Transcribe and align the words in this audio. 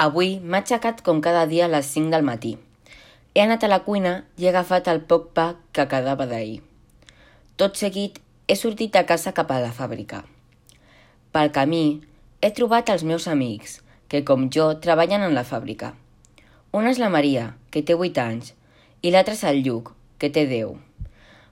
Avui 0.00 0.38
m'ha 0.40 0.62
aixecat 0.62 1.02
com 1.04 1.18
cada 1.20 1.44
dia 1.44 1.66
a 1.66 1.68
les 1.68 1.88
5 1.92 2.08
del 2.14 2.22
matí. 2.24 2.54
He 3.34 3.42
anat 3.42 3.64
a 3.66 3.68
la 3.68 3.82
cuina 3.84 4.12
i 4.40 4.46
he 4.46 4.48
agafat 4.48 4.86
el 4.88 5.02
poc 5.10 5.26
pa 5.36 5.46
que 5.76 5.84
quedava 5.90 6.24
d'ahir. 6.30 6.62
Tot 7.60 7.76
seguit 7.76 8.16
he 8.48 8.54
sortit 8.56 8.94
a 8.96 9.02
casa 9.10 9.34
cap 9.36 9.50
a 9.52 9.58
la 9.60 9.74
fàbrica. 9.76 10.22
Pel 11.36 11.52
camí 11.52 11.84
he 12.40 12.48
trobat 12.56 12.88
els 12.88 13.04
meus 13.04 13.26
amics, 13.28 13.74
que 14.08 14.22
com 14.24 14.46
jo 14.48 14.70
treballen 14.86 15.26
en 15.26 15.36
la 15.36 15.44
fàbrica. 15.44 15.90
Una 16.72 16.94
és 16.94 17.00
la 17.02 17.10
Maria, 17.12 17.50
que 17.70 17.82
té 17.84 17.92
8 17.92 18.22
anys, 18.24 18.54
i 19.02 19.12
l'altra 19.12 19.36
és 19.36 19.44
el 19.50 19.60
Lluc, 19.66 19.90
que 20.16 20.30
té 20.32 20.46
10. 20.48 20.78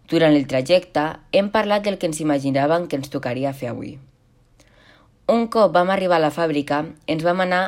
Durant 0.09 0.33
el 0.33 0.49
trajecte 0.49 1.05
hem 1.37 1.51
parlat 1.53 1.85
del 1.85 1.99
que 2.01 2.09
ens 2.09 2.23
imaginàvem 2.25 2.89
que 2.89 2.97
ens 2.97 3.13
tocaria 3.13 3.53
fer 3.53 3.69
avui. 3.75 3.99
Un 5.29 5.45
cop 5.53 5.77
vam 5.77 5.93
arribar 5.93 6.17
a 6.17 6.25
la 6.25 6.33
fàbrica, 6.33 6.81
ens 7.05 7.29
vam 7.29 7.45
anar 7.45 7.63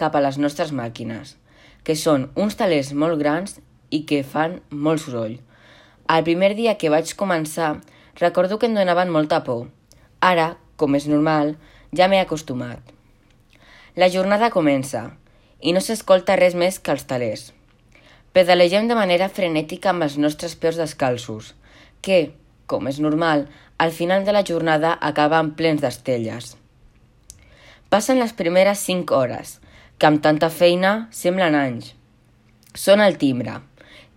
cap 0.00 0.16
a 0.16 0.22
les 0.24 0.38
nostres 0.38 0.72
màquines, 0.72 1.34
que 1.84 1.96
són 1.98 2.28
uns 2.36 2.56
talers 2.58 2.92
molt 2.94 3.18
grans 3.20 3.58
i 3.90 4.04
que 4.08 4.22
fan 4.22 4.60
molt 4.70 5.02
soroll. 5.04 5.38
El 6.08 6.24
primer 6.24 6.54
dia 6.56 6.76
que 6.80 6.92
vaig 6.92 7.12
començar, 7.20 7.78
recordo 8.20 8.58
que 8.58 8.70
em 8.70 8.76
donaven 8.78 9.12
molta 9.12 9.42
por. 9.44 9.66
Ara, 10.20 10.54
com 10.76 10.96
és 10.96 11.08
normal, 11.10 11.56
ja 11.92 12.08
m'he 12.08 12.20
acostumat. 12.22 12.80
La 13.98 14.08
jornada 14.14 14.52
comença 14.54 15.08
i 15.60 15.72
no 15.74 15.82
s'escolta 15.82 16.36
res 16.38 16.54
més 16.54 16.78
que 16.78 16.94
els 16.94 17.06
talers. 17.10 17.48
Pedalegem 18.32 18.86
de 18.88 18.96
manera 18.98 19.28
frenètica 19.28 19.90
amb 19.90 20.06
els 20.06 20.18
nostres 20.22 20.54
peus 20.54 20.78
descalços, 20.78 21.54
que, 22.00 22.34
com 22.70 22.86
és 22.86 23.00
normal, 23.02 23.48
al 23.78 23.92
final 23.92 24.24
de 24.24 24.34
la 24.36 24.44
jornada 24.46 24.94
acaben 25.00 25.54
plens 25.58 25.82
d'estelles. 25.82 26.54
Passen 27.88 28.20
les 28.20 28.34
primeres 28.36 28.84
cinc 28.84 29.10
hores, 29.16 29.58
que 29.98 30.06
amb 30.06 30.22
tanta 30.22 30.46
feina 30.54 31.08
semblen 31.10 31.56
anys. 31.58 31.90
Són 32.78 33.02
el 33.02 33.16
timbre, 33.18 33.56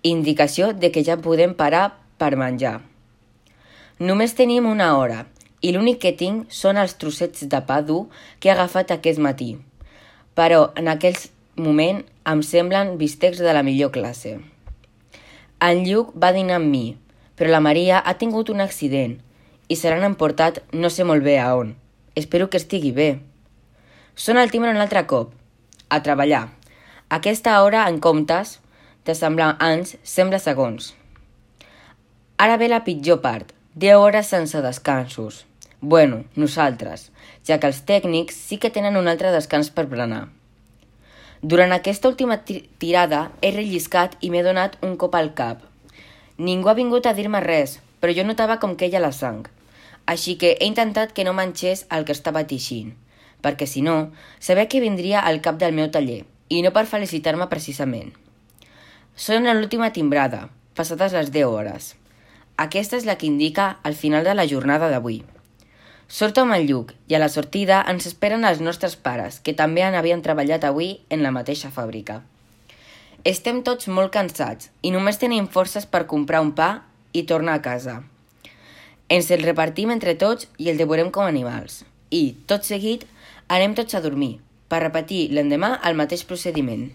indicació 0.05 0.71
de 0.77 0.91
que 0.93 1.01
ja 1.05 1.17
podem 1.17 1.55
parar 1.57 1.87
per 2.21 2.35
menjar. 2.37 2.77
Només 3.97 4.37
tenim 4.37 4.67
una 4.69 4.91
hora 4.97 5.25
i 5.61 5.73
l'únic 5.73 5.99
que 6.03 6.13
tinc 6.17 6.53
són 6.53 6.77
els 6.77 6.93
trossets 7.01 7.47
de 7.49 7.61
pa 7.65 7.79
dur 7.85 8.03
que 8.39 8.49
he 8.49 8.53
agafat 8.53 8.93
aquest 8.93 9.21
matí. 9.21 9.55
Però 10.37 10.69
en 10.77 10.89
aquell 10.93 11.17
moment 11.57 12.03
em 12.29 12.45
semblen 12.45 12.95
bistecs 13.01 13.41
de 13.41 13.53
la 13.53 13.65
millor 13.65 13.91
classe. 13.97 14.37
En 15.61 15.83
Lluc 15.85 16.13
va 16.13 16.33
dinar 16.33 16.61
amb 16.61 16.69
mi, 16.69 16.85
però 17.35 17.49
la 17.49 17.61
Maria 17.61 18.01
ha 18.05 18.17
tingut 18.21 18.53
un 18.53 18.61
accident 18.61 19.17
i 19.67 19.75
se 19.77 19.89
l'han 19.89 20.05
emportat 20.05 20.61
no 20.73 20.89
sé 20.93 21.05
molt 21.05 21.25
bé 21.25 21.39
a 21.41 21.51
on. 21.57 21.75
Espero 22.13 22.49
que 22.49 22.61
estigui 22.61 22.93
bé. 22.93 23.11
Sona 24.13 24.43
el 24.45 24.51
timbre 24.53 24.73
un 24.73 24.81
altre 24.81 25.07
cop 25.09 25.37
a 25.91 25.99
treballar. 26.01 26.47
Aquesta 27.11 27.59
hora, 27.61 27.83
en 27.91 27.99
comptes 27.99 28.59
de 29.05 29.13
semblar 29.19 29.57
anys, 29.59 29.97
sembla 30.07 30.39
segons. 30.39 30.93
Ara 32.39 32.55
ve 32.57 32.69
la 32.71 32.85
pitjor 32.85 33.19
part, 33.21 33.51
10 33.75 33.99
hores 33.99 34.31
sense 34.31 34.61
descansos. 34.63 35.45
Bueno, 35.81 36.23
nosaltres, 36.35 37.09
ja 37.43 37.59
que 37.59 37.67
els 37.67 37.83
tècnics 37.83 38.39
sí 38.47 38.57
que 38.57 38.71
tenen 38.71 38.95
un 38.95 39.11
altre 39.11 39.33
descans 39.35 39.73
per 39.75 39.89
berenar. 39.91 40.29
Durant 41.41 41.75
aquesta 41.75 42.07
última 42.07 42.39
tirada 42.45 43.21
he 43.41 43.51
relliscat 43.51 44.15
i 44.21 44.31
m'he 44.31 44.45
donat 44.47 44.79
un 44.85 44.95
cop 44.95 45.17
al 45.19 45.33
cap. 45.35 45.67
Ningú 46.37 46.69
ha 46.69 46.77
vingut 46.77 47.09
a 47.09 47.15
dir-me 47.17 47.43
res, 47.43 47.79
però 47.99 48.15
jo 48.15 48.23
notava 48.23 48.61
com 48.63 48.77
queia 48.79 49.03
la 49.03 49.11
sang. 49.11 49.43
Així 50.05 50.37
que 50.37 50.55
he 50.55 50.69
intentat 50.69 51.11
que 51.11 51.25
no 51.27 51.33
manxés 51.33 51.87
el 51.89 52.05
que 52.05 52.15
estava 52.15 52.47
teixint 52.47 52.95
perquè 53.41 53.67
si 53.67 53.81
no, 53.81 54.11
sabia 54.39 54.67
que 54.67 54.81
vindria 54.83 55.21
al 55.21 55.41
cap 55.41 55.57
del 55.61 55.73
meu 55.73 55.89
taller, 55.91 56.23
i 56.49 56.61
no 56.61 56.71
per 56.75 56.85
felicitar-me 56.89 57.47
precisament. 57.51 58.13
Són 59.15 59.47
a 59.47 59.53
l'última 59.57 59.91
timbrada, 59.93 60.49
passades 60.75 61.13
les 61.13 61.31
10 61.33 61.45
hores. 61.49 61.91
Aquesta 62.57 62.97
és 62.97 63.05
la 63.05 63.17
que 63.17 63.27
indica 63.27 63.77
el 63.83 63.95
final 63.95 64.23
de 64.23 64.35
la 64.35 64.47
jornada 64.47 64.89
d'avui. 64.91 65.21
Sorto 66.11 66.43
amb 66.43 66.57
el 66.57 66.65
Lluc 66.67 66.91
i 67.07 67.15
a 67.15 67.21
la 67.23 67.29
sortida 67.31 67.77
ens 67.87 68.05
esperen 68.09 68.43
els 68.43 68.59
nostres 68.59 68.97
pares, 68.99 69.39
que 69.39 69.55
també 69.55 69.85
han 69.85 69.95
havien 69.95 70.21
treballat 70.21 70.65
avui 70.67 70.97
en 71.09 71.23
la 71.23 71.31
mateixa 71.31 71.71
fàbrica. 71.71 72.19
Estem 73.23 73.61
tots 73.63 73.87
molt 73.87 74.11
cansats 74.11 74.71
i 74.81 74.91
només 74.91 75.21
tenim 75.21 75.47
forces 75.47 75.85
per 75.85 76.07
comprar 76.11 76.41
un 76.43 76.51
pa 76.57 76.71
i 77.13 77.23
tornar 77.29 77.55
a 77.55 77.63
casa. 77.63 78.01
Ens 79.07 79.31
el 79.31 79.45
repartim 79.47 79.91
entre 79.93 80.15
tots 80.15 80.49
i 80.57 80.67
el 80.71 80.81
devorem 80.81 81.11
com 81.15 81.23
animals. 81.23 81.83
I, 82.11 82.23
tot 82.47 82.67
seguit, 82.67 83.07
Anem 83.51 83.73
tots 83.75 83.97
a 83.97 83.99
dormir, 83.99 84.37
per 84.71 84.77
repetir 84.79 85.25
l'endemà 85.35 85.73
el 85.87 85.97
mateix 85.99 86.21
procediment. 86.27 86.85